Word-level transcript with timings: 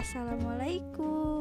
assalamualaikum. 0.00 1.39